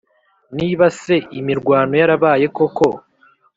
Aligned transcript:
niba 0.57 0.85
se 1.01 1.15
imirwano 1.39 1.93
yarabaye 2.01 2.45
koko, 2.57 2.85